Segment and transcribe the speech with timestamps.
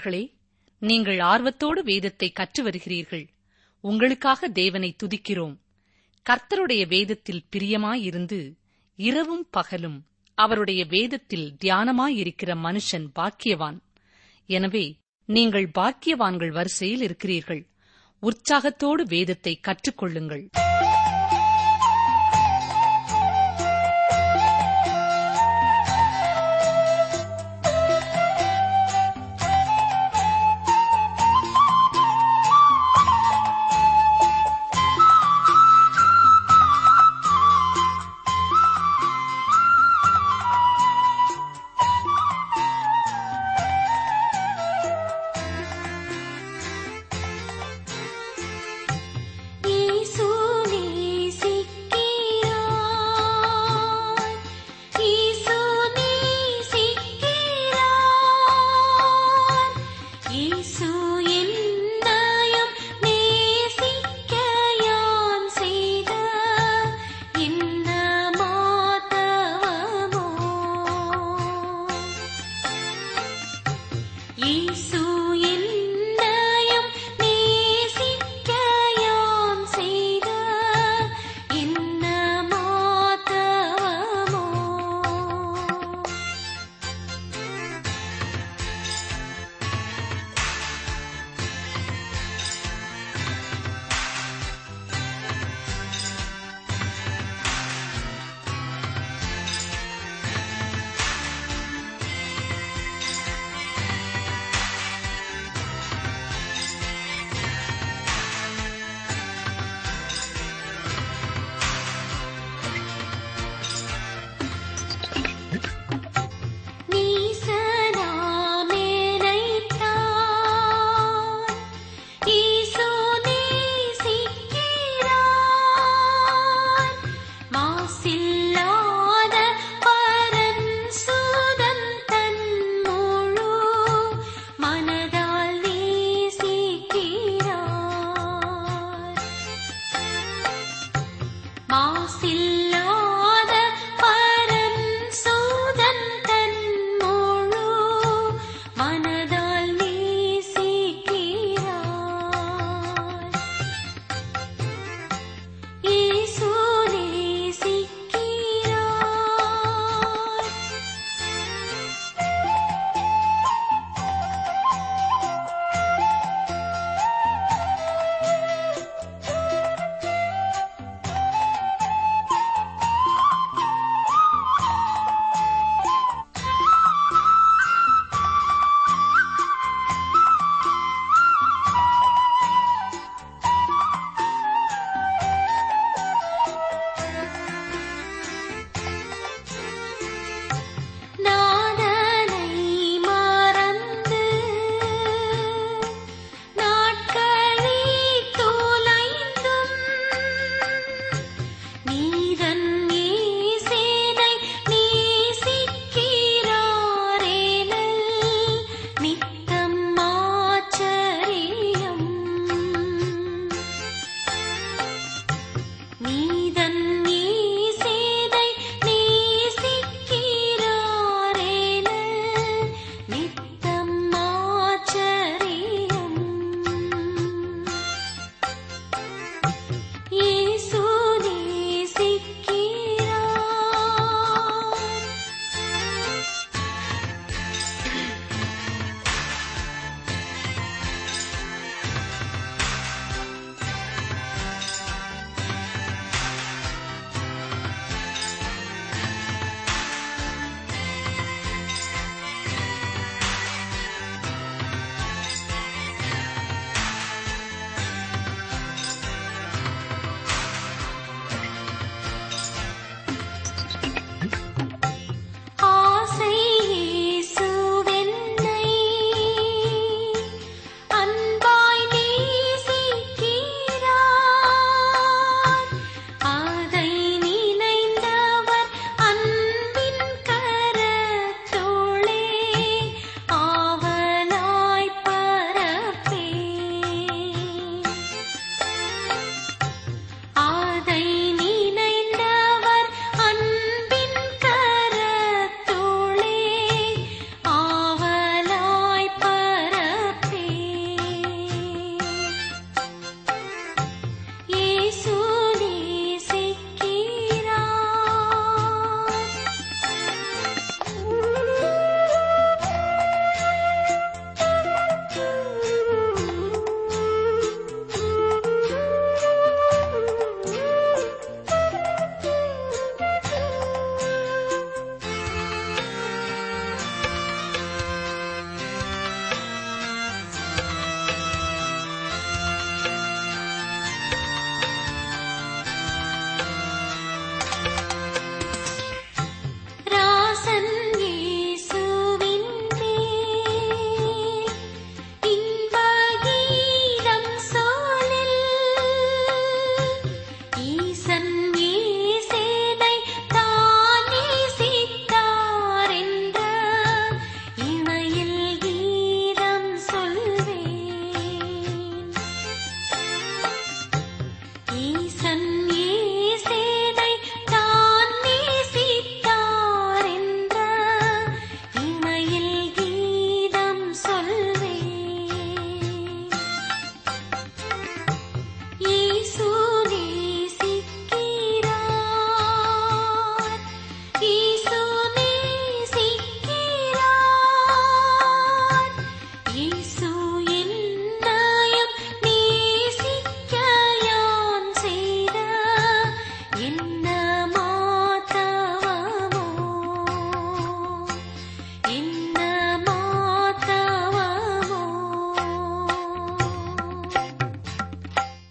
[0.00, 0.36] சகோதரர்களே
[0.78, 3.28] நீங்கள் ஆர்வத்தோடு வேதத்தை கற்று வருகிறீர்கள்
[3.80, 5.56] உங்களுக்காக தேவனை துதிக்கிறோம்.
[6.26, 8.38] கர்த்தருடைய வேதத்தில் பிரியமாயிருந்து
[8.98, 9.98] இரவும் பகலும்
[10.34, 13.78] அவருடைய வேதத்தில் தியானமாயிருக்கிற மனுஷன் பாக்கியவான்.
[14.46, 17.62] எனவே நீங்கள் பாக்கியவான்கள் வரிசையில் இருக்கிறீர்கள்.
[18.22, 20.44] உற்சாகத்தோடு வேதத்தை கற்றுக்கொள்ளுங்கள்.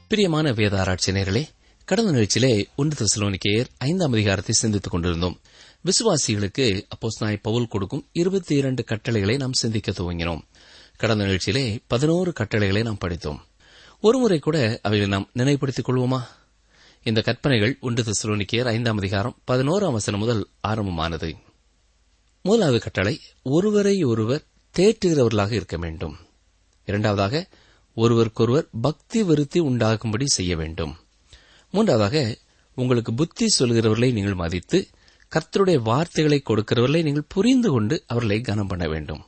[0.09, 1.47] பிரியமான வேதாராய்ச்சி நேர்களே
[1.85, 5.39] கடந்த நிகழ்ச்சியிலே ஒன்று தெசலோனிக்கேயர் ஐந்தாம் அதிகாரத்தை சிந்தித்துக் கொண்டிருந்தோம்.
[5.85, 10.42] விசுவாசிகளுக்கு அப்போஸ் நாய் பவுல் கொடுக்கும் இருபத்தி இரண்டு கட்டளைகளை நாம் சிந்திக்க துவங்கினோம்.
[10.97, 13.45] கடந்த நிகழ்ச்சியிலே பதினோரு கட்டளைகளை நாம் படித்தோம்.
[14.01, 16.21] ஒருமுறை கூட அவைகளை நாம் நினைவுபடுத்திக் கொள்வோமா?
[17.04, 21.35] இந்த கற்பனைகள் ஒன்று தெசலோனிக்கேயர் ஐந்தாம் அதிகாரம் பதினோராம் வசனம் முதல் ஆரம்பமானது.
[22.42, 24.44] முதலாவது கட்டளை ஒருவரை ஒருவர்
[24.78, 26.18] தேற்றுகிறவர்களாக இருக்க வேண்டும்.
[26.85, 27.47] இரண்டாவதாக
[28.01, 30.94] ஒருவருக்கொருவர் பக்தி விருத்தி உண்டாகும்படி செய்ய வேண்டும்.
[31.71, 32.37] மூன்றாவதாக
[32.75, 34.87] உங்களுக்கு புத்தி சொல்கிறவர்களை நீங்கள் மதித்து
[35.31, 39.23] கர்த்தருடைய வார்த்தைகளை கொடுக்கிறவர்களை நீங்கள் புரிந்து கொண்டு அவர்களை கனம் பண்ண வேண்டும்.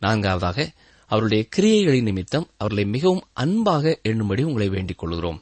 [0.00, 0.72] நான்காவதாக
[1.06, 5.38] அவருடைய கிரியைகளின் நிமித்தம் அவர்களை மிகவும் அன்பாக எண்ணும்படி உங்களை வேண்டிக் கொள்கிறோம்.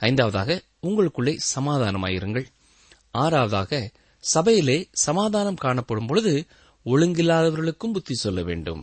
[0.00, 2.46] ஐந்தாவதாக உங்களுக்குள்ளே சமாதானமாயிருங்கள்
[3.14, 6.32] ஆறாவதாக சபையிலே சமாதானம் காணப்படும் பொழுது
[6.86, 8.82] ஒழுங்கில்லாதவர்களுக்கும் புத்தி சொல்ல வேண்டும்.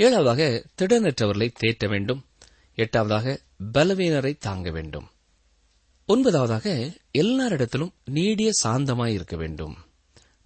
[0.00, 2.24] ஏழாவதாக திடனற்றவர்களை தேற்ற வேண்டும்.
[2.76, 3.38] எட்டாவதாக
[3.78, 5.08] பலவீனரை தாங்க வேண்டும்.
[6.08, 9.76] ஒன்பதாவதாக எல்லாரிடத்திலும் நீடிய சாந்தமாய் இருக்க வேண்டும்.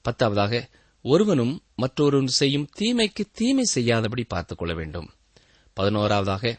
[0.08, 0.68] பத்தாவதாக
[1.02, 5.10] ஒருவனும் மற்றொருவன் செய்யும் தீமைக்கு தீமை செய்யாதபடி பார்த்துக் கொள்ள வேண்டும்.
[5.80, 6.56] பதினோராவதாக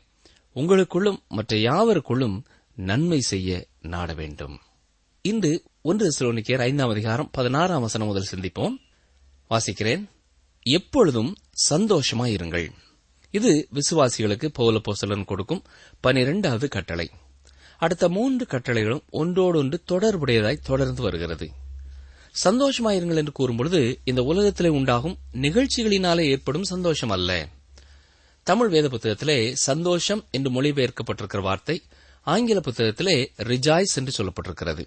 [0.56, 2.44] உங்களுக்குள்ளும் மற்ற யாவருக்குள்ளும்
[2.76, 4.60] நன்மை செய்ய நாட வேண்டும்.
[5.22, 8.78] இன்று ஒன்று சிலோனிக்கேர் ஐந்தாம் அதிகாரம் பதினாறாம் வசனம் முதல் சிந்திப்போம்.
[9.50, 10.06] வாசிக்கிறேன்.
[10.62, 11.36] எப்பொழுதும்
[11.70, 12.72] சந்தோஷமாயிருங்கள்
[13.32, 15.64] இது விசுவாசிகளுக்கு பௌலப்போசலன் கொடுக்கும்
[16.00, 17.10] பனிரெண்டாவது கட்டளை.
[17.78, 21.50] அடுத்த மூன்று கட்டளைகளும் ஒன்றோடொன்று தொடர்புடையதாய் தொடர்ந்து வருகிறது.
[22.44, 27.48] சந்தோஷமாயிருங்கள் என்று கூறும்பொழுது இந்த உலகத்திலே உண்டாகும் நிகழ்ச்சிகளினாலே ஏற்படும் சந்தோஷம் அல்ல.
[28.44, 31.82] தமிழ் வேத புத்தகத்திலே சந்தோஷம் என்று மொழிபெயர்க்கப்பட்டிருக்கிற வார்த்தை
[32.22, 34.86] ஆங்கில புத்தகத்திலே ரிஜாய்ஸ் என்று சொல்லப்பட்டிருக்கிறது.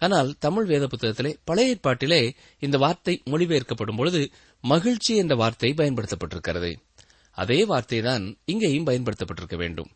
[0.00, 2.20] ஆனால் தமிழ் வேத புத்தகத்திலே பழைய ஏற்பாட்டிலே
[2.58, 4.20] இந்த வார்த்தை மொழிபெயர்க்கப்படும் பொழுது
[4.60, 6.70] மகிழ்ச்சி என்ற வார்த்தை பயன்படுத்தப்பட்டிருக்கிறது.
[7.36, 9.90] அதே வார்த்தைதான் இங்கேயும் பயன்படுத்தப்பட்டிருக்க வேண்டும்.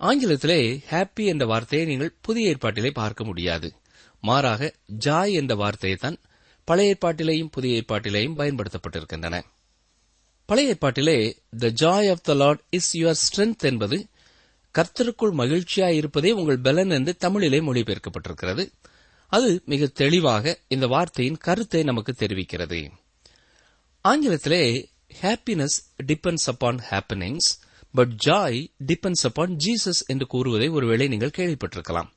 [0.00, 3.68] ஆங்கிலத்திலே ஹாப்பி என்ற வார்த்தையை நீங்கள் புதிய ஏற்பாட்டிலே பார்க்க முடியாது.
[4.20, 6.18] மாறாக ஜாய் என்ற வார்த்தையை தான்
[6.68, 9.42] பழைய ஏற்பாட்டிலேயும் புதிய ஏற்பாட்டிலேயும் பயன்படுத்தப்பட்டிருக்கின்றன.
[10.48, 11.18] பழைய ஏற்பாட்டிலே
[11.58, 13.98] the joy of the Lord is your strength என்பது
[14.78, 18.64] கர்த்தருக்குள் மகிழ்ச்சியாய் இருப்பதே உங்கள் பலன் என்று தமிழிலே மொழிபெயர்க்கப்பட்டிருக்கிறது.
[19.32, 22.80] அது மிக தெளிவாக இந்த வார்த்தையின் கருத்தை நமக்கு தெரிவிக்கிறது.
[24.04, 24.64] ஆங்கிலத்திலே
[25.20, 27.48] happiness depends upon happenings
[27.94, 32.10] but joy depends upon Jesus என்று கூறுவதை ஒருவேளை நீங்கள் கேள்விப்பட்டிருக்கலாம்.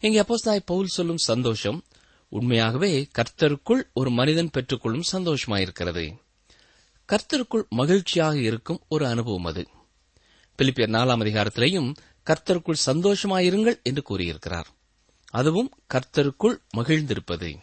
[0.00, 1.84] இங்கே அப்போஸ்தாய் பவுல் சொல்லும் சந்தோஷம்
[2.28, 6.06] உண்மையாகவே கர்த்தருக்குள் ஒரு மனிதன் பெற்றுக்கொள்ளும் சந்தோஷமாயிருக்கிறது.
[7.08, 9.62] கர்த்தருக்குள் மகிழ்ச்சியாக இருக்கும் ஒரு அனுபவம் அது.
[10.58, 11.90] பிலிப்பியர் நாலாம் அதிகாரத்திலேயும்
[12.26, 14.68] கர்த்தருக்குள் சந்தோஷமாயிருங்கள் என்று கூறியிருக்கிறார்.
[15.30, 17.56] அதுவும் கர்த்தருக்குள் மகிழ்ந்திருப்பது.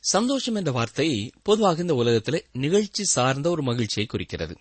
[0.00, 4.56] சந்தோஷம் என்ற வார்த்தை பொதுவாக இந்த உலகத்திலே நிகழ்ச்சி சார்ந்த ஒரு மகிழ்ச்சியை குறிக்கிறது.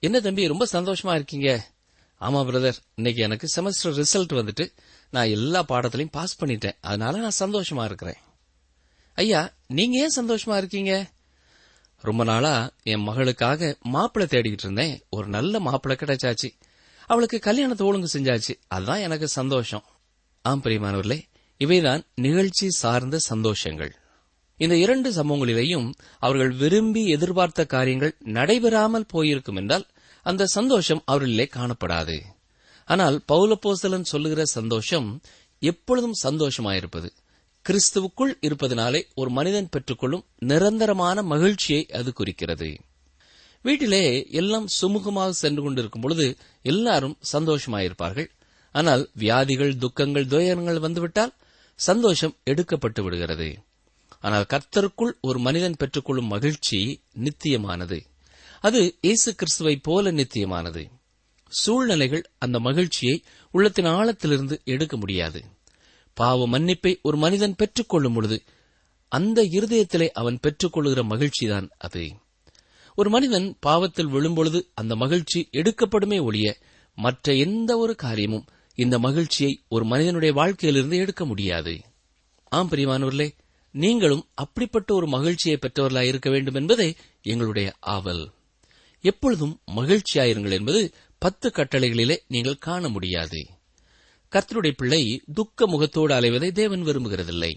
[0.00, 1.70] என்ன தம்பி ரொம்ப சந்தோஷமா இருக்கீங்க?
[2.20, 4.72] ஆமா பிரதர் இன்னைக்கு எனக்கு செமஸ்டர் ரிசல்ட் வந்துட்டு
[5.10, 6.76] நான் எல்லா பாடத்திலையும் பாஸ் பண்ணிட்டேன்.
[6.80, 8.16] அதனால நான் சந்தோஷமா இருக்கிறேன்.
[9.14, 11.10] ஐயா நீங்க ஏன் சந்தோஷமா இருக்கீங்க?
[11.96, 15.02] ரொம்ப நாளா என் மகளுக்காக மாப்பிள்ளை தேடிக்கிட்டு இருந்தேன்.
[15.10, 16.50] ஒரு நல்ல மாப்பிள்ளை கிடைச்சாச்சு.
[17.06, 18.60] அவளுக்கு கல்யாணத்தை ஒழுங்கு செஞ்சாச்சு.
[18.68, 19.84] அதுதான் எனக்கு சந்தோஷம்.
[20.42, 21.22] ஆம் பிரியமானவர்களே
[21.60, 23.92] இவைதான் நிகழ்ச்சி சார்ந்த சந்தோஷங்கள்.
[24.56, 25.88] இந்த இரண்டு சம்பவங்களிலேயும்
[26.18, 29.86] அவர்கள் விரும்பி எதிர்பார்த்த காரியங்கள் நடைபெறாமல் போயிருக்கும் என்றால்
[30.22, 32.16] அந்த சந்தோஷம் அவர்களிலே காணப்படாது.
[32.88, 35.08] ஆனால் பௌலப்போசலன் சொல்லுகிற சந்தோஷம்
[35.62, 37.08] எப்பொழுதும் சந்தோஷமாயிருப்பது.
[37.66, 42.68] கிறிஸ்துவுக்குள் இருப்பதனாலே ஒரு மனிதன் பெற்றுக்கொள்ளும் நிரந்தரமான மகிழ்ச்சியை அது குறிக்கிறது.
[43.64, 46.26] வீட்டிலே எல்லாம் சுமூகமாக சென்று கொண்டிருக்கும் பொழுது
[46.62, 48.28] எல்லாரும் சந்தோஷமாயிருப்பார்கள்.
[48.74, 51.34] ஆனால் வியாதிகள் துக்கங்கள் துயரங்கள் வந்துவிட்டால்
[51.78, 53.48] சந்தோஷம் எடுக்கப்பட்டு விடுகிறது.
[54.20, 56.78] ஆனால் கர்த்தருக்குள் ஒரு மனிதன் பெற்றுக்கொள்ளும் மகிழ்ச்சி
[57.18, 57.98] நித்தியமானது.
[58.60, 60.82] அது இயேசு கிறிஸ்துவை போல நித்தியமானது.
[61.52, 63.16] சூழ்நிலைகள் அந்த மகிழ்ச்சியை
[63.54, 65.40] உள்ளத்தின் ஆழத்திலிருந்து எடுக்க முடியாது.
[66.16, 68.38] பாவ மன்னிப்பை ஒரு மனிதன் பெற்றுக்கொள்ளும் பொழுது
[69.12, 72.04] அந்த இருதயத்திலே அவன் பெற்றுக்கொள்கிற மகிழ்ச்சிதான் அது.
[72.98, 76.48] ஒரு மனிதன் பாவத்தில் விழும்பொழுது அந்த மகிழ்ச்சி எடுக்கப்படுமே ஒழிய
[76.98, 78.46] மற்ற எந்த ஒரு காரியமும்
[78.78, 81.80] இந்த மகிழ்ச்சியை ஒரு மனிதனுடைய வாழ்க்கையிலிருந்து எடுக்க முடியாது.
[82.44, 83.30] ஆம் பிரியமானவர்களே
[83.70, 88.30] நீங்களும் அப்படிப்பட்ட ஒரு மகிழ்ச்சியை பெற்றவர்களாய் இருக்க வேண்டும் என்பதே எங்களுடைய ஆவல்.
[89.00, 93.46] எப்பொழுதும் மகிழ்ச்சியாயிருங்கள் என்பது பத்து கட்டளைகளிலே நீங்கள் காண முடியாது.
[94.32, 97.52] கர்த்தருடைய பிள்ளை துக்க முகத்தோடு அலைவதை தேவன் விரும்புகிறதில்லை.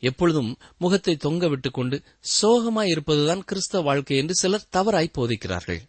[0.00, 2.02] எப்பொழுதும் முகத்தை தொங்க விட்டுக்கொண்டு
[2.42, 5.80] சோகமாய் இருப்பதுதான் கிறிஸ்தவ வாழ்க்கை என்று சிலர் தவறாய் போதிக்கிறார்கள்.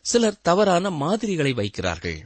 [0.00, 2.18] சிலர் தவறான மாதிரிகளை வைக்கிறார்கள்.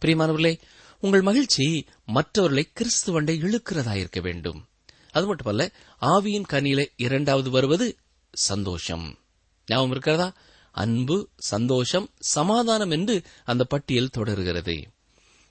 [0.00, 0.58] பிரியமானவர்களே
[1.04, 4.68] உங்கள் மகிழ்ச்சி மற்றவர்களை கிறிஸ்துவண்டை இழுக்கிறதாயிருக்க வேண்டும்.
[5.10, 5.70] அது மட்டுமல்ல
[6.00, 7.96] ஆவியின் கனியிலே இரண்டாவது வருவது
[8.32, 9.18] சந்தோஷம்.
[9.66, 10.32] ஞாபகம் இருக்கிறதா?
[10.70, 14.76] அன்பு சந்தோஷம் சமாதானம் என்று அந்த பட்டியல் தொடர்கிறது.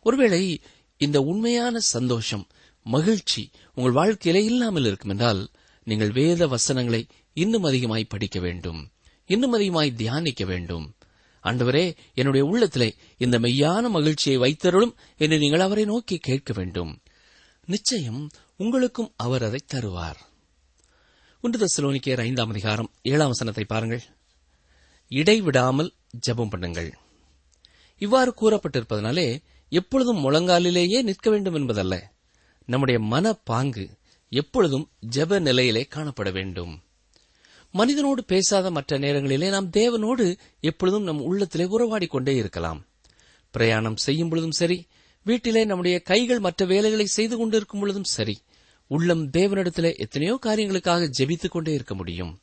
[0.01, 0.61] ஒருவேளை
[0.97, 2.47] இந்த உண்மையான சந்தோஷம்
[2.83, 5.49] மகிழ்ச்சி உங்கள் வாழ்க்கையிலே இல்லாமல் இருக்கும் என்றால்
[5.83, 8.91] நீங்கள் வேத வசனங்களை இன்னும் அதிகமாய் படிக்க வேண்டும்.
[9.25, 10.93] இன்னும் அதிகமாய் தியானிக்க வேண்டும்.
[11.43, 17.01] ஆண்டவரே என்னுடைய உள்ளத்திலே இந்த மெய்யான மகிழ்ச்சியை வைத்தருளும் என்று நீங்கள் அவரை நோக்கி கேட்க வேண்டும்.
[17.65, 20.19] நிச்சயம் உங்களுக்கும் அவர் அதை தருவார்.
[21.41, 24.03] ஒன்று தசலோனிக்கேர் ஐந்தாம் அதிகாரம் ஏழாம் வசனத்தை பாருங்கள்.
[25.07, 25.93] இடைவிடாமல்
[26.27, 26.91] ஜெபம் பண்ணுங்கள்.
[27.97, 32.13] இவ்வாறு கூறப்பட்டிருப்பதனாலே எப்பொழுதும் முழங்காலிலேயே நிற்க வேண்டும் என்பதல்ல.
[32.65, 33.89] நம்முடைய மன பாங்கு
[34.29, 36.83] எப்பொழுதும் ஜெப நிலையிலே காணப்பட வேண்டும்.
[37.73, 42.85] மனிதனோடு பேசாத மற்ற நேரங்களிலே நாம் தேவனோடு எப்பொழுதும் நம் உள்ளத்திலே உறவாடி கொண்டே இருக்கலாம்.
[43.51, 44.87] பிரயாணம் செய்யும் பொழுதும் சரி
[45.23, 48.41] வீட்டிலே நம்முடைய கைகள் மற்ற வேலைகளை செய்து கொண்டிருக்கும் பொழுதும் சரி
[48.87, 52.41] உள்ளம் தேவனிடத்திலே எத்தனையோ காரியங்களுக்காக ஜெபித்துக் கொண்டே இருக்க முடியும்.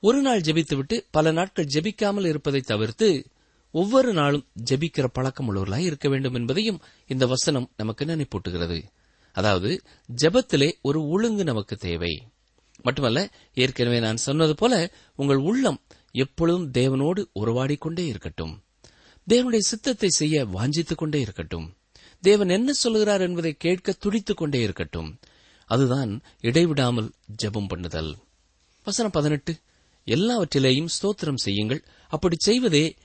[0.00, 3.26] ஒரு நாள் ஜெபித்துவிட்டு பல நாட்கள் ஜெபிக்காமல் இருப்பதை தவிர்த்து
[3.70, 8.82] ஒவ்வொரு நாளும் ஜெபிக்கிற பழக்கம் உள்ளவர்களாய் இருக்க வேண்டும் என்பதையும் இந்த வசனம் நமக்கு நினைப்பூட்டுகிறது.
[9.32, 9.82] அதாவது
[10.22, 12.26] ஜெபத்திலே ஒரு ஒழுங்கு நமக்கு தேவை.
[12.82, 15.80] மட்டுமல்ல ஏற்கனவே நான் சொன்னது போல உங்கள் உள்ளம்
[16.12, 18.62] எப்பொழுதும் தேவனோடு உறவாடிக் கொண்டே இருக்கட்டும்.
[19.28, 21.76] தேவனுடைய சித்தத்தை செய்ய வாஞ்சித்துக் கொண்டே இருக்கட்டும்.
[22.20, 25.18] தேவன் என்ன சொல்கிறார் என்பதை கேட்க துடித்துக் கொண்டே இருக்கட்டும்.
[25.66, 27.12] அதுதான் இடைவிடாமல்
[27.42, 28.14] ஜெபம் பண்ணுதல்.
[28.84, 29.56] வசனம் பதினெட்டு
[30.06, 31.84] எல்லாவற்றிலேயும் ஸ்தோத்திரம் செய்யுங்கள்.
[32.08, 32.96] அப்படி செய்வதே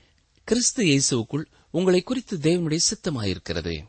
[0.44, 3.84] கிறிஸ்து இயேசுவுக்குள் உங்களை குறித்து தேவனுடைய சித்தமாயிருக்கிறது.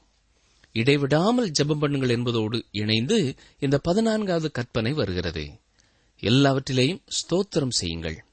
[0.72, 5.50] இடைவிடாமல் ஜெபம் பண்ணுங்கள் என்பதோடு இணைந்து இந்த பதினான்காவது கற்பனை வருகிறது.
[6.22, 8.24] எல்லாவற்றிலேயும் ஸ்தோத்திரம் செய்யுங்கள்.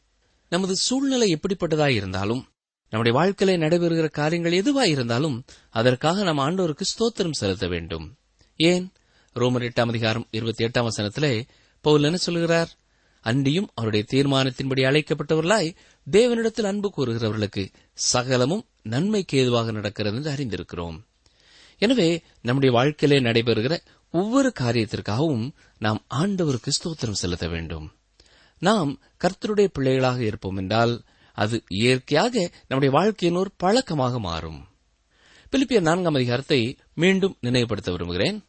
[0.49, 2.49] நமது சூழ்நிலை எப்படிப்பட்டதாக இருந்தாலும்
[2.91, 8.17] நம்முடைய வாழ்க்கையில நடைபெறுகிற காரியங்கள் எதுவாக இருந்தாலும் அதற்காக நாம் ஆண்டோருக்கு ஸ்தோத்திரம் செலுத்த வேண்டும்.
[8.57, 8.93] ஏன்?
[9.35, 11.43] ரோமர் எட்டாம் அதிகாரம் இருபத்தி எட்டாம் வசனத்திலே
[11.81, 12.71] பவுல் என்ன சொல்கிறார்?
[13.21, 15.75] அன்றியும் அவருடைய தீர்மானத்தின்படி அழைக்கப்பட்டவர்களாய்
[16.11, 20.99] தேவனிடத்தில் அன்பு கூறுகிறவர்களுக்கு சகலமும் நன்மைக்கு ஏதுவாக நடக்கிறது என்று அறிந்திருக்கிறோம்.
[21.79, 23.79] எனவே நம்முடைய வாழ்க்கையிலே நடைபெறுகிற
[24.11, 27.93] ஒவ்வொரு காரியத்திற்காகவும் நாம் ஆண்டவருக்கு ஸ்தோத்திரம் செலுத்த வேண்டும்.
[28.59, 34.69] நாம் கர்த்தருடைய பிள்ளைகளாக இருப்போம் என்றால் அது இயற்கையாக நம்முடைய வாழ்க்கையின் ஒரு பழக்கமாக மாறும்.
[35.53, 38.45] பிலிப்பியர் நான்காம் அதிகாரத்தை மீண்டும் நினைவுபடுத்த விரும்புகிறேன்.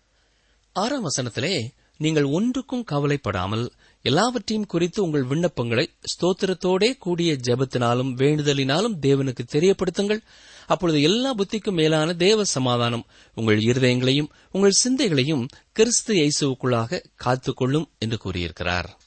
[0.76, 10.22] ஆறாம் வசனத்திலே நீங்கள் ஒன்றுக்கும் கவலைப்படாமல் எல்லாவற்றையும் குறித்து உங்கள் விண்ணப்பங்களை ஸ்தோத்திரத்தோடே கூடிய ஜெபத்தினாலும் வேண்டுதலினாலும் தேவனுக்கு தெரியப்படுத்துங்கள்.
[10.68, 18.98] அப்பொழுது எல்லா புத்திக்கும் மேலான தேவ சமாதானம் உங்கள் இருதயங்களையும் உங்கள் சிந்தைகளையும் கிறிஸ்து இயேசுக்குள்ளாக காத்துக்கொள்ளும் என்று கூறியிருக்கிறார்.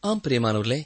[0.00, 0.80] ஆம் பிரியமானவர்களே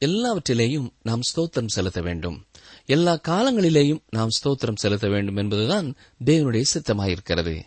[0.00, 2.46] எல்லாவற்றிலேயும் நாம் ஸ்தோத்திரம் செலுத்த வேண்டும்.
[2.86, 5.94] எல்லா காலங்களிலேயும் நாம் ஸ்தோத்திரம் செலுத்த வேண்டும் என்பதுதான்
[6.24, 7.62] தேவனுடைய சித்தமாயிருக்கிறது.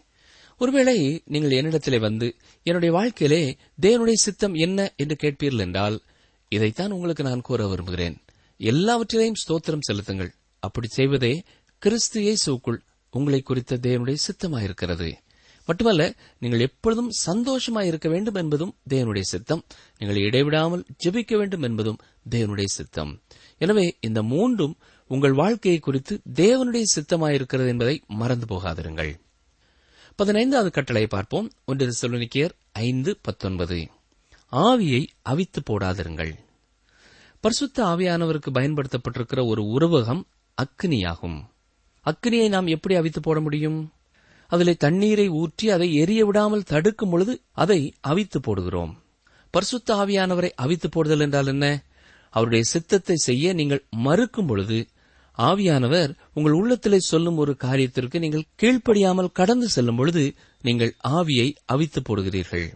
[0.62, 2.28] ஒருவேளை நீங்கள் என்னிடத்திலே வந்து
[2.64, 6.02] என்னுடைய வாழ்க்கையிலே தேவனுடைய சித்தம் என்ன என்று கேட்பீர்கள் என்றால்
[6.50, 8.16] இதைத்தான் உங்களுக்கு நான் கூற விரும்புகிறேன்.
[8.60, 10.32] எல்லாவற்றிலையும் ஸ்தோத்திரம் செலுத்துங்கள்.
[10.60, 11.34] அப்படி செய்வதே
[11.78, 15.10] கிறிஸ்து இயேசுக்குள் உங்களை குறித்த தேவனுடைய சித்தமாயிருக்கிறது.
[15.68, 16.04] மட்டுமல்ல
[16.40, 19.64] நீங்கள் எப்பொழுதும் சந்தோஷமாய் இருக்க வேண்டும் என்பதும் தேவனுடைய சித்தம்.
[19.98, 22.00] நீங்கள் இடைவிடாமல் ஜெபிக்க வேண்டும் என்பதும்
[22.30, 23.12] தேவனுடைய சித்தம்.
[23.58, 24.76] எனவே இந்த மூன்றும்
[25.08, 29.14] உங்கள் வாழ்க்கையை குறித்து தேவனுடைய சித்தமாயிருக்கிறது என்பதை மறந்து போகாதிருங்கள்.
[30.20, 31.52] பதினைந்தாவது கட்டளை பார்ப்போம்.
[31.66, 33.88] ஒன்று செல்வனிக்கியர் ஐந்து பத்தொன்பது.
[34.52, 36.34] ஆவியை அவித்து போடாதிருங்கள்.
[37.40, 40.22] பரிசுத்த ஆவியானவருக்கு பயன்படுத்தப்பட்டிருக்கிற ஒரு உருவகம்
[40.58, 41.38] அக்னியாகும்.
[42.06, 43.94] அக்னியை நாம் எப்படி அவித்து போட முடியும்?
[44.48, 48.94] அதிலே தண்ணீரை ஊற்றி அதை எரிய விடாமல் தடுக்கும் பொழுது அதை அவித்து போடுகிறோம்.
[49.54, 51.84] பரிசுத்த ஆவியானவரை அவித்து போடுதல் என்றால் என்ன?
[52.30, 54.88] அவருடைய சித்தத்தை செய்ய நீங்கள் மறுக்கும் பொழுது
[55.48, 60.24] ஆவியானவர் உங்கள் உள்ளத்திலே சொல்லும் ஒரு காரியத்திற்கு நீங்கள் கீழ்ப்படியாமல் கடந்து செல்லும் பொழுது
[60.62, 62.68] நீங்கள் ஆவியை அவித்து போடுகிறீர்கள்.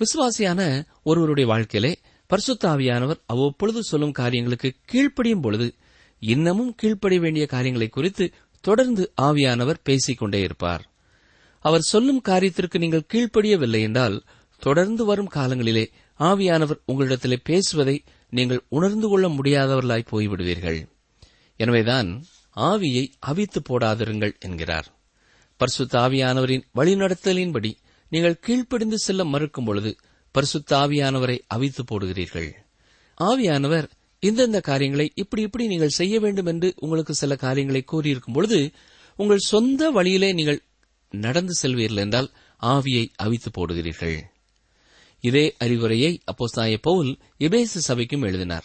[0.00, 0.60] விசுவாசியான
[1.02, 1.92] ஒருவருடைய வாழ்க்கையிலே
[2.26, 5.74] பரிசுத்த ஆவியானவர் அவ்வப்பொழுது சொல்லும் காரியங்களுக்கு கீழ்ப்படியும் பொழுது
[6.18, 10.84] இன்னமும் கீழ்ப்படிய வேண்டிய காரியங்களை குறித்து தொடர்ந்து ஆவியானவர் பேசிக் கொண்டே இருப்பார்.
[11.64, 14.16] அவர் சொல்லும் காரியத்திற்கு நீங்கள் கீழ்ப்படியவில்லை என்றால்
[14.62, 15.84] தொடர்ந்து வரும் காலங்களிலே
[16.20, 17.96] ஆவியானவர் உங்களிடத்திலே பேசுவதை
[18.30, 20.80] நீங்கள் உணர்ந்து கொள்ள முடியாதவர்களாய் போய்விடுவீர்கள்.
[21.56, 22.24] எனவேதான்
[22.56, 24.88] ஆவியை அவித்து போடாதிருங்கள் என்கிறார்.
[25.56, 27.72] பரிசுத்த ஆவியானவரின் வழிநடத்தலின்படி
[28.08, 29.96] நீங்கள் கீழ்ப்படிந்து செல்ல மறுக்கும் பொழுது
[30.30, 32.50] பரிசுத்த ஆவியானவரை அவித்து போடுகிறீர்கள்.
[33.20, 33.88] ஆவியானவர்
[34.22, 38.70] இந்தந்த காரியங்களை இப்படி இப்படி நீங்கள் செய்ய வேண்டும் என்று உங்களுக்கு சில காரியங்களை கூறியிருக்கும் பொழுது
[39.16, 40.62] உங்கள் சொந்த வழியிலே நீங்கள்
[41.10, 42.30] நடந்து செல்வீர்கள் என்றால்
[42.62, 44.18] ஆவியை அவித்து போடுகிறீர்கள்.
[45.20, 48.64] இதே அறிவுரையை அப்போஸ்தாய பவுல் எபேசு சபைக்கும் எழுதினார்.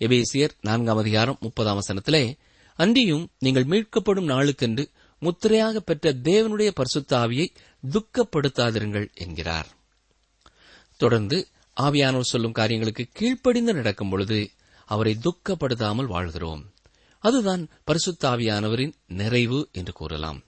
[0.00, 2.38] எபேசியர் நான்காம் அதிகாரம் முப்பதாம் வசனத்திலே
[2.74, 7.46] அன்றியும் நீங்கள் மீட்கப்படும் நாளுக்கென்று முத்திரையாக பெற்ற தேவனுடைய பரிசுத்தாவியை
[7.82, 9.66] துக்கப்படுத்தாதிருங்கள் என்கிறார்.
[10.96, 11.48] தொடர்ந்து
[11.80, 14.50] ஆவியானவர் சொல்லும் காரியங்களுக்கு கீழ்ப்படிந்து நடக்கும் பொழுது
[14.84, 16.72] அவரை துக்கப்படுத்தாமல் வாழ்கிறோம்.
[17.18, 20.44] அதுதான் பரிசுத்தாவியானவரின் நிறைவு என்று கூறலாம்.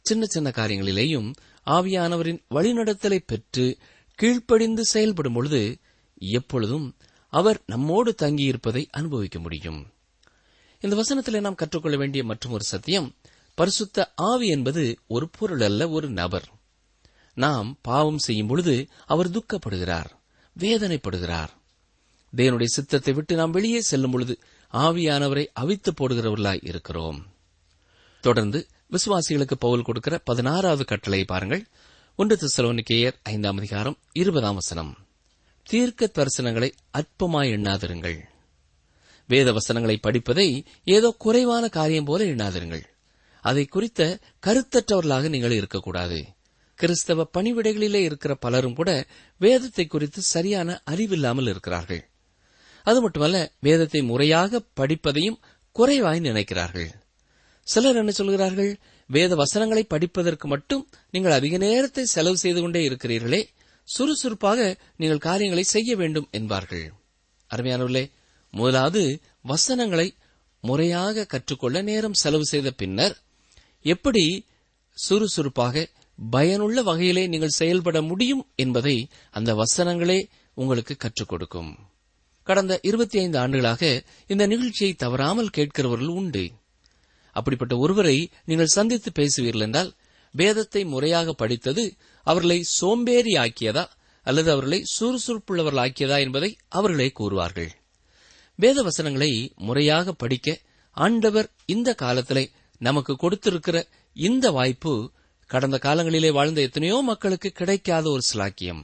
[0.00, 1.34] சின்ன சின்ன காரியங்களிலேயும்
[1.66, 3.78] ஆவியானவரின் வழிநடத்தலை பெற்று
[4.14, 5.78] கீழ்ப்படிந்து செயல்படும் பொழுது
[6.14, 6.96] எப்பொழுதும்
[7.32, 9.86] அவர் நம்மோடு தங்கியிருப்பதை அனுபவிக்க முடியும்.
[10.80, 13.14] இந்த வசனத்தில் நாம் கற்றுக்கொள்ள வேண்டிய மற்றும் ஒரு சத்தியம்
[13.54, 16.48] பரிசுத்த ஆவி என்பது ஒரு பொருள் அல்ல ஒரு நபர்.
[17.34, 20.10] நாம் பாவம் செய்யும் பொழுது அவர் துக்கப்படுகிறார்
[20.58, 21.48] வேதனைப்படுகிறார்.
[22.36, 24.38] தேவனுடைய சித்தத்தை விட்டு நாம் வெளியே செல்லும் பொழுது
[24.72, 27.26] ஆவியானவரை அவித்து போடுகிறவர்களாய் இருக்கிறோம்.
[28.20, 31.66] தொடர்ந்து விசுவாசிகளுக்கு பவுல் கொடுக்கிற பதினாறாவது கட்டளை பாருங்கள்.
[32.16, 34.96] ஒன்று திசலோனிக்கேயர் ஐந்தாம் அதிகாரம் இருபதாம் வசனம்.
[35.66, 38.18] தீர்க்க தரிசனங்களை அற்பமாய் எண்ணாதிருங்கள்.
[39.28, 42.84] வேத வசனங்களை படிப்பதை ஏதோ குறைவான காரியம் போல எண்ணாதிருங்கள்.
[43.44, 44.00] அதை குறித்த
[44.46, 46.18] கருத்தற்றவர்களாக நீங்கள் இருக்கக்கூடாது.
[46.78, 48.90] கிறிஸ்தவ பணிவிடைகளிலே இருக்கிற பலரும் கூட
[49.40, 52.02] வேதத்தை குறித்து சரியான அறிவில்லாமல் இருக்கிறார்கள்.
[52.86, 55.40] அது மட்டுமல்ல வேதத்தை முறையாக படிப்பதையும்
[55.76, 56.90] குறைவாய் நினைக்கிறார்கள்.
[57.66, 58.72] சிலர் என்ன சொல்கிறார்கள்?
[59.10, 63.40] வேத வசனங்களை படிப்பதற்கு மட்டும் நீங்கள் அதிக நேரத்தை செலவு செய்து கொண்டே இருக்கிறீர்களே
[63.84, 66.92] சுறுசுறுப்பாக நீங்கள் காரியங்களை செய்ய வேண்டும் என்பார்கள்.
[67.50, 68.10] அருமையானவர்களே
[68.50, 70.14] முதலாவது வசனங்களை
[70.60, 73.14] முறையாக கற்றுக்கொள்ள நேரம் செலவு செய்த பின்னர்
[73.82, 74.46] எப்படி
[74.94, 75.88] சுறுசுறுப்பாக
[76.30, 81.78] பயனுள்ள வகையிலே நீங்கள் செயல்பட முடியும் என்பதை அந்த வசனங்களே உங்களுக்கு கற்றுக் கொடுக்கும்.
[82.42, 86.50] கடந்த இருபத்தி ஐந்து ஆண்டுகளாக இந்த நிகழ்ச்சியை தவறாமல் கேட்கிறவர்கள் உண்டு.
[87.32, 89.92] அப்படிப்பட்ட ஒருவரை நீங்கள் சந்தித்து பேசுவீர்கள் என்றால்
[90.30, 93.84] வேதத்தை முறையாக படித்தது அவர்களை சோம்பேறி ஆக்கியதா
[94.26, 97.70] அல்லது அவர்களை சுறுசுறுப்புள்ளவர்கள் ஆக்கியதா என்பதை அவர்களே கூறுவார்கள்.
[98.58, 100.58] வேத வசனங்களை முறையாக படிக்க
[100.96, 103.76] ஆண்டவர் இந்த காலத்திலே நமக்கு கொடுத்திருக்கிற
[104.16, 104.92] இந்த வாய்ப்பு
[105.46, 108.82] கடந்த காலங்களிலே வாழ்ந்த எத்தனையோ மக்களுக்கு கிடைக்காத ஒரு சிலாக்கியம்.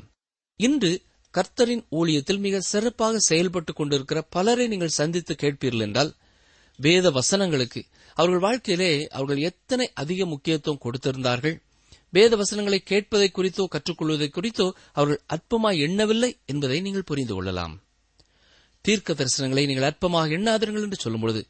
[0.61, 0.91] இன்று
[1.35, 6.13] கர்த்தரின் ஊழியத்தில் மிக சிறப்பாக செயல்பட்டுக் கொண்டிருக்கிற பலரை நீங்கள் சந்தித்து கேட்பீர்கள் என்றால்
[6.79, 7.81] வேத வசனங்களுக்கு
[8.15, 11.57] அவர்கள் வாழ்க்கையிலே அவர்கள் எத்தனை அதிக முக்கியத்துவம் கொடுத்திருந்தார்கள்
[12.13, 17.75] வேத வசனங்களை கேட்பதை குறித்தோ கற்றுக்கொள்வதை குறித்தோ அவர்கள் அற்பமாய் எண்ணவில்லை என்பதை நீங்கள் புரிந்து கொள்ளலாம்.
[18.85, 21.41] தீர்க்க தரிசனங்களை நீங்கள் அற்பமாக எண்ணாதிருங்கள் என்று சொல்லும்பொழுது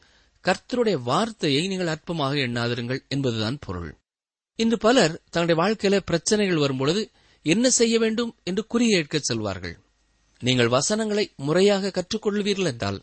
[0.44, 3.90] கர்த்தருடைய வார்த்தையை நீங்கள் அற்பமாக எண்ணாதிருங்கள் என்பதுதான் பொருள்.
[4.58, 7.02] இன்று பலர் தங்களுடைய வாழ்க்கையில பிரச்சனைகள் வரும்பொழுது
[7.42, 9.76] என்ன செய்ய வேண்டும் என்று குறியேற்க செல்வார்கள்.
[10.42, 12.98] நீங்கள் வசனங்களை முறையாக கற்றுக்கொள்வீர்கள் என்றால்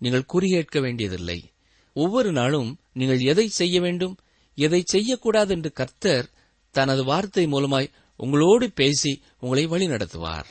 [0.00, 1.38] நீங்கள் குறியேற்க வேண்டியதில்லை.
[1.96, 4.14] ஒவ்வொரு நாளும் நீங்கள் எதை செய்ய வேண்டும்
[4.58, 6.26] எதை செய்யக்கூடாது என்று கர்த்தர்
[6.72, 10.46] தனது வார்த்தை மூலமாய் உங்களோடு பேசி உங்களை வழிநடத்துவார்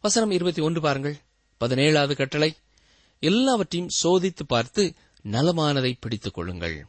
[0.00, 1.16] வசனம் இருபத்தி ஒன்று பாருங்கள்.
[1.60, 2.56] பதினேழாவது கட்டளை.
[3.20, 6.86] எல்லாவற்றையும் சோதித்து பார்த்து நலமானதை பிடித்துக் கொள்ளுங்கள்.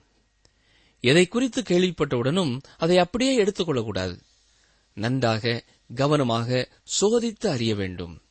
[1.04, 4.20] எதை குறித்து கேள்விப்பட்டவுடனும் அதை அப்படியே எடுத்துக்கொள்ளக்கூடாது
[4.94, 5.64] நன்றாக
[5.96, 6.70] கவனமாக
[7.02, 8.22] சோதித்து அறிய வேண்டும்.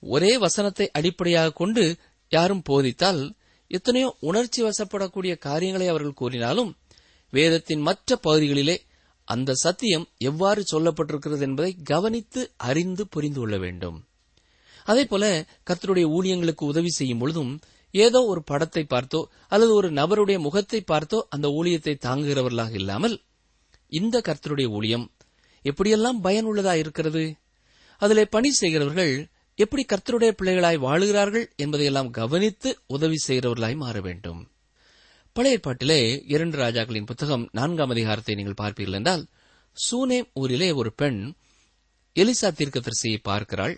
[0.00, 1.96] ஒரே வசனத்தை அடிப்படையாக கொண்டு
[2.28, 3.34] யாரும் போதித்தால்
[3.70, 6.76] எத்தனையோ உணர்ச்சி வசப்படக்கூடிய காரியங்களை அவர்கள் கூறினாலும்
[7.30, 8.76] வேதத்தின் மற்ற பகுதிகளிலே
[9.24, 14.06] அந்த சத்தியம் எவ்வாறு சொல்லப்பட்டிருக்கிறது என்பதை கவனித்து அறிந்து புரிந்து கொள்ள வேண்டும்.
[14.84, 17.60] அதே போல கர்த்தருடைய ஊழியங்களுக்கு உதவி செய்யும் பொழுதும்
[17.90, 23.20] ஏதோ ஒரு படத்தை பார்த்தோ அல்லது ஒரு நபருடைய முகத்தை பார்த்தோ அந்த ஊழியத்தை தாங்குகிறவர்களாக இல்லாமல்
[23.88, 25.10] இந்த கர்த்தருடைய ஊழியம்
[25.64, 27.36] எப்படியெல்லாம் பயனுள்ளதா இருக்கிறது?
[27.98, 34.40] அதிலே பணி செய்கிறவர்கள் எப்படி கர்த்தருடைய பிள்ளைகளாய் வாழுகிறார்கள் என்பதையெல்லாம் கவனித்து உதவி செய்கிறவர்களாய் மாற வேண்டும்.
[35.36, 39.24] பழைய ஏற்பாட்டிலே இரண்டு ராஜாக்களின் புத்தகம் நான்காம் அதிகாரத்தை நீங்கள் பார்ப்பீர்கள் என்றால்
[39.76, 41.18] சூனேம் ஊரிலே ஒரு பெண்
[42.16, 43.74] எலிசா தீர்க்கதரிசியை பார்க்கிறாள்.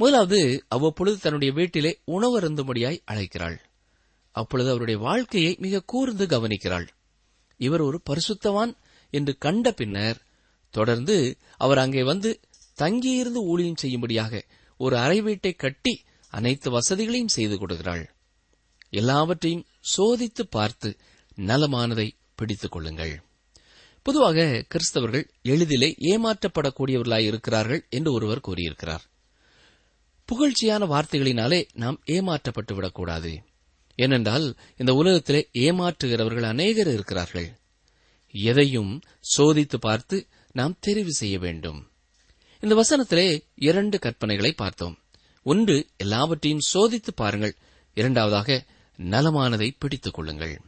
[0.00, 3.56] முதலாவது அவ்வப்பொழுது தன்னுடைய வீட்டிலே உணவு அருந்தும்படியாய் அழைக்கிறாள்.
[4.34, 6.86] அப்பொழுது அவருடைய வாழ்க்கையை மிக கூர்ந்து கவனிக்கிறாள்.
[7.60, 8.74] இவர் ஒரு பரிசுத்தவான்
[9.12, 10.18] என்று கண்ட பின்னர்
[10.74, 11.16] தொடர்ந்து
[11.56, 12.40] அவர் அங்கே வந்து
[12.74, 14.42] தங்கியிருந்து ஊழியம் செய்யும்படியாக
[14.80, 15.94] ஒரு அறை வீட்டை கட்டி
[16.32, 18.04] அனைத்து வசதிகளையும் செய்து கொடுக்கிறாள்.
[18.90, 19.66] எல்லாவற்றையும்
[19.96, 20.96] சோதித்து பார்த்து
[21.36, 23.22] நலமானதை பிடித்துக் கொள்ளுங்கள்.
[24.02, 29.02] பொதுவாக கிறிஸ்தவர்கள் எளிதிலே ஏமாற்றப்படக்கூடியவர்களாய் இருக்கிறார்கள் என்று ஒருவர் கூறியிருக்கிறார்.
[30.32, 33.42] புகழ்ச்சியான வார்த்தைகளினாலே நாம் ஏமாற்றப்பட்டு விடக்கூடாது.
[33.96, 37.58] ஏனென்றால் இந்த உலகத்திலே ஏமாற்றுகிறவர்கள் அநேகர் இருக்கிறார்கள்.
[38.32, 39.00] எதையும்
[39.36, 41.90] சோதித்து பார்த்து நாம் தெரிவு செய்ய வேண்டும்.
[42.60, 44.98] இந்த வசனத்திலே இரண்டு கற்பனைகளை பார்த்தோம்.
[45.42, 47.56] ஒன்று எல்லாவற்றையும் சோதித்து பாருங்கள்.
[47.94, 48.66] இரண்டாவதாக
[48.98, 50.60] நலமானதை பிடித்துக் கொள்ளுங்கள்.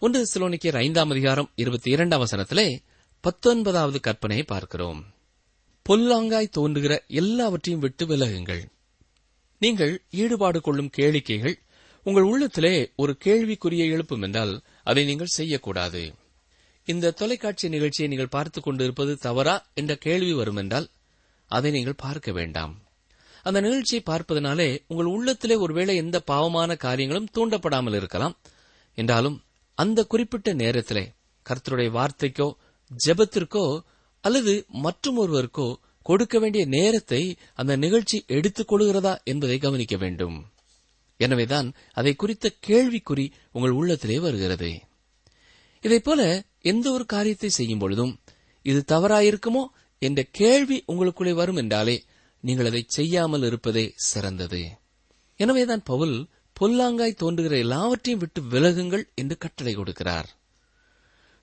[0.00, 2.78] ஒன்று சிலோனிக்கர் ஐந்தாம் அதிகாரம் இருபத்தி இரண்டாம் வசனத்திலே
[3.20, 5.04] பத்தொன்பதாவது கற்பனையை பார்க்கிறோம்.
[5.82, 8.62] பொல்லாங்காய் தோன்றுகிற எல்லாவற்றையும் விட்டு விலகுங்கள்.
[9.58, 11.58] நீங்கள் ஈடுபாடு கொள்ளும் கேளிக்கைகள்
[12.02, 16.14] உங்கள் உள்ளத்திலே ஒரு கேள்விக்குரிய எழுப்பும் என்றால் அதை நீங்கள் செய்யக்கூடாது.
[16.84, 20.88] இந்த தொலைக்காட்சி நிகழ்ச்சியை நீங்கள் பார்த்துக் கொண்டிருப்பது தவறா என்ற கேள்வி வரும் என்றால்
[21.46, 22.85] அதை நீங்கள் பார்க்க வேண்டாம்.
[23.46, 28.34] அந்த நிகழ்ச்சியை பார்ப்பதனாலே உங்கள் உள்ளத்திலே ஒருவேளை எந்த பாவமான காரியங்களும் தூண்டப்படாமல் இருக்கலாம்.
[28.98, 29.36] என்றாலும்
[29.78, 31.04] அந்த குறிப்பிட்ட நேரத்திலே
[31.46, 32.48] கர்த்தருடைய வார்த்தைக்கோ
[32.90, 33.64] ஜெபத்திற்கோ
[34.24, 34.52] அல்லது
[34.84, 35.68] மற்றும் ஒருவருக்கோ
[36.02, 37.22] கொடுக்க வேண்டிய நேரத்தை
[37.54, 40.36] அந்த நிகழ்ச்சி எடுத்துக் கொள்கிறதா என்பதை கவனிக்க வேண்டும்.
[41.20, 44.70] எனவேதான் அதை குறித்த கேள்விக்குறி உங்கள் உள்ளத்திலே வருகிறது.
[45.84, 46.20] இதைப் போல
[46.62, 48.12] எந்த ஒரு காரியத்தை செய்யும் பொழுதும்
[48.66, 49.64] இது தவறாயிருக்குமோ
[50.02, 51.96] என்ற கேள்வி உங்களுக்குள்ளே வரும் என்றாலே
[52.46, 54.60] நீங்கள் அதை செய்யாமல் இருப்பதே சிறந்தது.
[55.40, 56.16] எனவேதான் பவுல்
[56.52, 60.28] பொல்லாங்காய் தோன்றுகிற எல்லாவற்றையும் விட்டு விலகுங்கள் என்று கட்டளை கொடுக்கிறார்.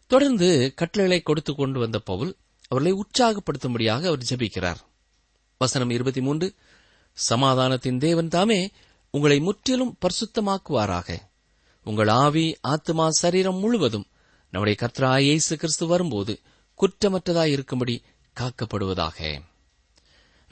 [0.08, 2.32] தொடர்ந்து கட்டளைகளை கொடுத்து கொண்டு வந்த பவுல்
[2.68, 4.82] அவர்களை உற்சாகப்படுத்தும்படியாக அவர் ஜெபிக்கிறார்.
[5.58, 6.48] வசனம் இருபத்தி மூன்று
[7.18, 8.72] சமாதானத்தின் தேவன் தாமே
[9.10, 11.10] உங்களை முற்றிலும் பரிசுத்தமாக்குவாராக.
[11.86, 14.08] உங்கள் ஆவி ஆத்மா சரீரம் முழுவதும்
[14.54, 16.34] நம்முடைய கத்ரா இயேசு கிறிஸ்து வரும்போது
[16.80, 17.96] குற்றமற்றதாய் இருக்கும்படி
[18.36, 19.42] காக்கப்படுவதாக.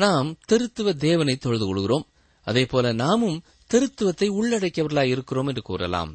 [0.04, 2.06] நாம் திருத்துவ தேவனை தொழுது கொள்கிறோம்.
[2.48, 6.12] அதே போல நாமும் திருத்துவத்தை உள்ளடக்கியவர்களாய் இருக்கிறோம் என்று கூறலாம்.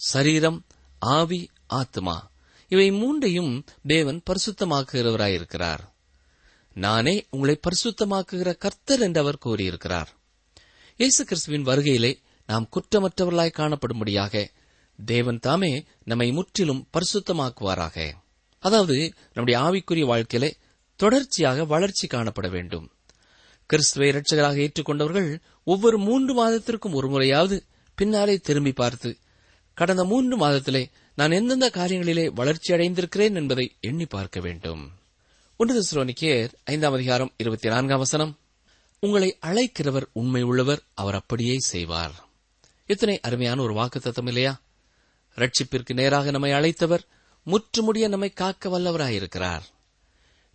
[0.00, 0.58] சரீரம்
[0.98, 1.40] ஆவி
[1.80, 2.16] ஆத்மா
[2.68, 3.52] இவை மூன்றையும்
[3.86, 5.82] தேவன் பரிசுத்தமாக்குகிறவராயிருக்கிறார்.
[6.76, 10.10] நானே உங்களை பரிசுத்தமாக்குகிற கர்த்தர் என்று அவர் கூறியிருக்கிறார்.
[10.96, 12.12] இயேசு கிறிஸ்துவின் வருகையிலே
[12.48, 14.44] நாம் குற்றமற்றவர்களாய் காணப்படும்படியாக
[14.98, 15.72] தேவன் தாமே
[16.04, 17.96] நம்மை முற்றிலும் பரிசுத்தமாக்குவாராக.
[18.62, 18.98] அதாவது
[19.34, 20.50] நம்முடைய ஆவிக்குரிய வாழ்க்கையிலே
[21.00, 22.86] தொடர்ச்சியாக வளர்ச்சி காணப்பட வேண்டும்.
[23.66, 29.16] கிறிஸ்துவை இரட்சகராக ஏற்றுக்கொண்டவர்கள் ஒவ்வொரு மூன்று மாதத்திற்கும் ஒரு முறையாவது பின்னாலே திரும்பி பார்த்து
[29.74, 34.92] கடந்த மூன்று மாதத்திலே நான் எந்தெந்த காரியங்களிலே வளர்ச்சி அடைந்திருக்கிறேன் என்பதை எண்ணி பார்க்க வேண்டும்.
[35.56, 38.38] ஒன்று தெசலோனிக்கேயர் ஐந்தாம் அதிகாரம் இருபத்தி நான்காம் வசனம்.
[39.00, 42.28] உங்களை அழைக்கிறவர் உண்மை உள்ளவர் அவர் அப்படியே செய்வார்.
[42.86, 44.60] இத்தனை அருமையான ஒரு வாக்கு தத்தம் இல்லையா?
[45.36, 47.06] ரட்சிப்பிற்கு நேராக நம்மை அழைத்தவர்
[47.46, 49.62] முற்றுமுடிய நம்மை காக்க வல்லவராயிருக்கிறார்.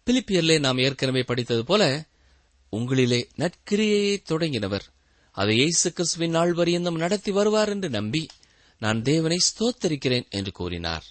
[0.06, 2.04] பிலிப்பியர்லே நாம் ஏற்கனவே படித்தது போல
[2.72, 4.86] உங்களிலே நற்கிரியையை தொடங்கினவர்.
[5.32, 8.28] அதை இயேசு கிறிஸ்துவின் நாள் வரியந்தம் நடத்தி வருவார் என்று நம்பி
[8.80, 11.06] நான் தேவனை ஸ்தோத்தரிக்கிறேன் என்று கூறினார்.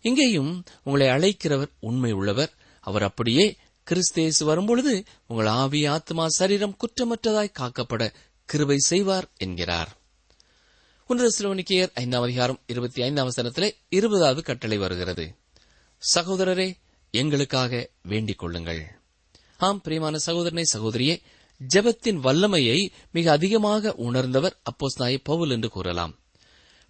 [0.00, 2.52] இங்கேயும் உங்களை அழைக்கிறவர் உண்மை உள்ளவர்.
[2.80, 8.12] அவர் அப்படியே கிறிஸ்தேசு வரும்பொழுது உங்கள் ஆவி ஆத்மா சரீரம் குற்றமற்றதாய் காக்கப்பட
[8.44, 9.98] கிருபை செய்வார் என்கிறார்.
[11.06, 15.36] ஒன்று சிலோனிக்கையர் ஐந்தாம் அதிகாரம் இருபத்தி ஐந்தாம் வசனத்திலே இருபதாவது கட்டளை வருகிறது.
[16.14, 16.76] சகோதரரே
[17.10, 18.99] எங்களுக்காக வேண்டிக் கொள்ளுங்கள்.
[19.60, 21.14] ஆம் பிரியமான சகோதரனை சகோதரியே
[21.60, 22.78] ஜெபத்தின் வல்லமையை
[23.12, 26.12] மிக அதிகமாக உணர்ந்தவர் அப்போஸ் நாய பவுல் என்று கூறலாம்.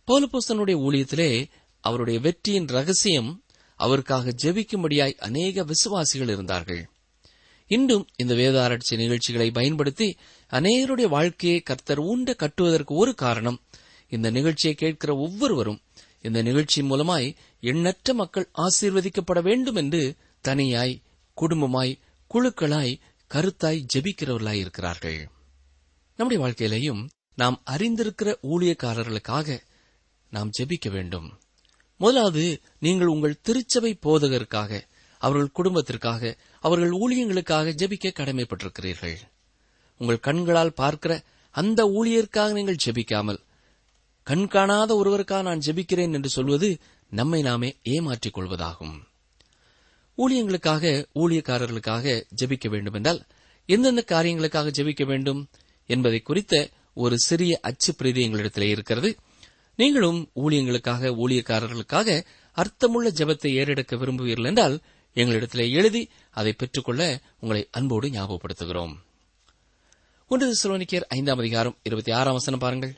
[0.09, 1.31] பவுலப்போஸ்தனுடைய ஊழியத்திலே
[1.85, 3.31] அவருடைய வெற்றியின் ரகசியம்
[3.81, 6.83] அவருக்காக ஜெபிக்கும்படியாய் அநேக விசுவாசிகள் இருந்தார்கள்.
[7.71, 10.09] இன்றும் இந்த வேதாராய்ச்சி நிகழ்ச்சிகளை பயன்படுத்தி
[10.53, 13.59] அநேகருடைய வாழ்க்கையை கர்த்தர் ஊண்ட கட்டுவதற்கு ஒரு காரணம்
[14.13, 15.81] இந்த நிகழ்ச்சியை கேட்கிற ஒவ்வொருவரும்
[16.23, 17.29] இந்த நிகழ்ச்சி மூலமாய்
[17.63, 20.03] எண்ணற்ற மக்கள் ஆசீர்வதிக்கப்பட வேண்டும் என்று
[20.45, 20.95] தனியாய்
[21.37, 21.93] குடும்பமாய்
[22.35, 23.01] குழுக்களாய்
[23.35, 25.31] கருத்தாய் ஜெபிக்கிறவர்களாய் இருக்கிறார்கள்.
[26.16, 29.59] நம்முடைய வாழ்க்கையிலையும் நாம் அறிந்திருக்கிற ஊழியக்காரர்களுக்காக
[30.31, 31.38] நாம் ஜெபிக்க வேண்டும்.
[31.97, 34.81] முதலாவது நீங்கள் உங்கள் திருச்சபை போதகருக்காக
[35.19, 39.19] அவர்கள் குடும்பத்திற்காக அவர்கள் ஊழியங்களுக்காக ஜெபிக்க கடமைப்பட்டிருக்கிறீர்கள்.
[39.99, 43.40] உங்கள் கண்களால் பார்க்கிற அந்த ஊழியருக்காக நீங்கள் ஜெபிக்காமல்
[44.23, 48.97] கண்காணாத ஒருவருக்காக நான் ஜெபிக்கிறேன் என்று சொல்வது நம்மை நாமே ஏமாற்றிக் கொள்வதாகும்.
[50.21, 53.27] ஊழியங்களுக்காக ஊழியக்காரர்களுக்காக ஜெபிக்க வேண்டும் என்றால்
[53.67, 55.49] எந்தெந்த காரியங்களுக்காக ஜெபிக்க வேண்டும்
[55.87, 59.17] என்பதை குறித்த ஒரு சிறிய அச்சு பிரதி எங்களிடத்திலே இருக்கிறது.
[59.77, 64.81] நீங்களும் ஊழியங்களுக்காக ஊழியக்காரர்களுக்காக அர்த்தமுள்ள ஜெபத்தை ஏறெடுக்க விரும்புவீர்கள் என்றால்
[65.15, 68.95] எங்களிடத்திலே எழுதி அதை பெற்றுக்கொள்ள உங்களை அன்போடு ஞாபகப்படுத்துகிறோம்.
[70.29, 72.95] ஒன்று சிலோனிக்கர் ஐந்தாம் அதிகாரம் இருபத்தி ஆறாம் வசனம் பாருங்கள்.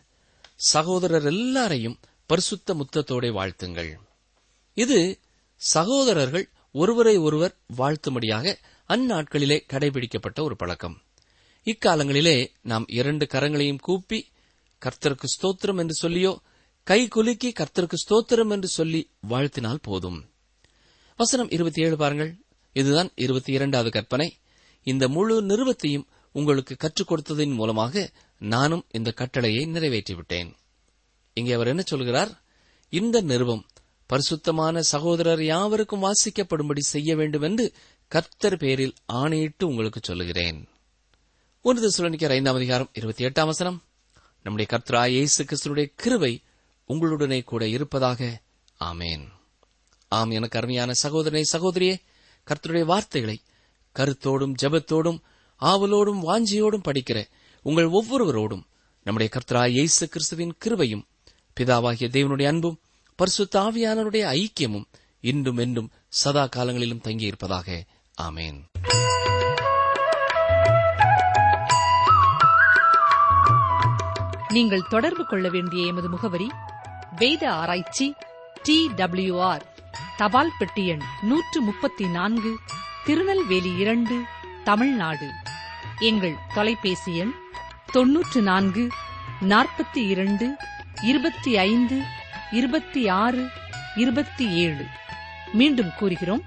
[0.56, 3.92] சகோதரர் எல்லாரையும் பரிசுத்த முத்தத்தோட வாழ்த்துங்கள்.
[4.74, 5.18] இது
[5.56, 8.54] சகோதரர்கள் ஒருவரை ஒருவர் வாழ்த்தும்படியாக
[8.88, 11.02] அந்நாட்களிலே கடைபிடிக்கப்பட்ட ஒரு பழக்கம்.
[11.64, 14.28] இக்காலங்களிலே நாம் இரண்டு கரங்களையும் கூப்பி
[14.84, 16.36] கர்த்தருக்கு ஸ்தோத்திரம் என்று சொல்லியோ
[16.82, 20.30] கை குலுக்கி கர்த்தருக்கு ஸ்தோத்திரம் என்று சொல்லி வாழ்த்தினால் போதும்.
[21.16, 22.36] வசனம் இருபத்தி ஏழு பாருங்கள்.
[22.72, 24.38] இதுதான் இருபத்தி இரண்டாவது கற்பனை.
[24.82, 30.54] இந்த முழு நிறுவத்தையும் உங்களுக்கு கற்றுக் கொடுத்ததின் மூலமாக நானும் இந்த கட்டளையை நிறைவேற்றிவிட்டேன்.
[31.34, 32.42] இங்கே அவர் என்ன சொல்கிறார்?
[32.88, 33.66] இந்த நிறுவம்
[34.12, 37.72] பரிசுத்தமான சகோதரர் யாவருக்கும் வாசிக்கப்படும்படி செய்ய வேண்டும் என்று
[38.08, 40.68] கர்த்தர் பேரில் ஆணையிட்டு உங்களுக்கு சொல்லுகிறேன்.
[41.60, 43.84] ஒன்று சுழனிக்கர் ஐந்தாம் அதிகாரம் இருபத்தி எட்டாம் வசனம்.
[44.42, 46.42] நம்முடைய கர்த்தரா இயேசு கிறிஸ்துடைய கிருவை
[46.88, 48.42] உங்களுடனே கூட இருப்பதாக.
[48.80, 49.24] ஆமேன்.
[50.08, 51.96] ஆம் எனக்கு அருமையான சகோதரனை சகோதரியே
[52.48, 53.40] கர்த்தருடைய வார்த்தைகளை
[53.96, 55.18] கருத்தோடும் ஜெபத்தோடும்
[55.60, 57.28] ஆவலோடும் வாஞ்சியோடும் படிக்கிற
[57.62, 58.64] உங்கள் ஒவ்வொருவரோடும்
[59.02, 61.04] நம்முடைய கர்த்தரா இயேசு கிறிஸ்துவின் கிருவையும்
[61.60, 62.80] பிதாவாகிய தேவனுடைய அன்பும்
[63.22, 64.84] பரிசுத்தாவியானவருடைய ஐக்கியமும்
[65.20, 67.82] இன்றும் என்றும் சதா காலங்களிலும் தங்கியிருப்பதாக.
[68.22, 68.64] ஆமேன்.
[74.48, 76.50] நீங்கள் தொடர்பு கொள்ள வேண்டிய எமது முகவரி
[77.16, 78.14] வேத ஆராய்ச்சி
[78.62, 79.74] டி டபிள்யூ ஆர்
[80.16, 82.58] தபால் பெட்டி எண் நூற்று முப்பத்தி நான்கு
[83.04, 84.22] திருநெல்வேலி இரண்டு
[84.64, 85.28] தமிழ்நாடு.
[85.98, 87.32] எங்கள் தொலைபேசி எண்
[87.92, 88.88] தொன்னூற்று நான்கு
[89.40, 90.56] நாற்பத்தி இரண்டு
[91.02, 92.20] இருபத்தி ஐந்து
[92.52, 93.48] இருபத்தி ஆறு
[93.96, 94.86] இருபத்தி ஏழு.
[95.52, 96.42] மீண்டும் கூறுகிறோம்.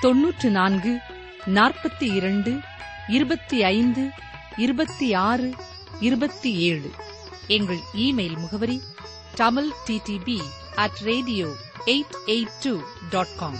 [0.00, 0.98] தொன்னூற்று நான்கு
[1.46, 2.60] நாற்பத்தி இரண்டு
[3.08, 4.10] இருபத்தி ஐந்து
[4.56, 5.54] இருபத்தி ஆறு
[6.00, 6.90] இருபத்தி ஏழு.
[7.46, 8.80] எங்கள் இமெயில் முகவரி
[9.34, 10.40] Tamil DTP
[10.76, 11.54] at radio
[11.86, 13.56] eight eight two dot com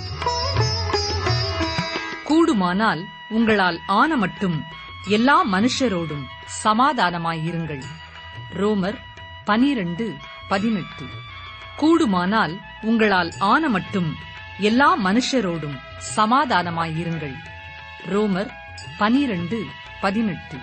[2.25, 4.63] கூடுமானால் உங்களால் ஆன மட்டும்
[5.09, 6.25] எல்லா மனுஷரோடும்
[6.65, 7.83] சமாதானமாயிருங்கள்.
[8.55, 8.99] ரோமர்
[9.45, 10.15] பனிரண்டு
[10.49, 11.05] பதினெட்டு.
[11.79, 14.15] கூடுமானால் உங்களால் ஆன மட்டும்
[14.59, 15.79] எல்லா மனுஷரோடும்
[16.17, 17.35] சமாதானமாயிருங்கள்.
[18.07, 18.51] ரோமர்
[18.99, 19.65] பனிரண்டு
[20.01, 20.57] பதினெட்டு.